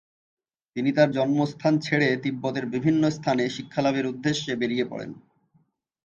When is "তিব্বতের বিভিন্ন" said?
2.23-3.03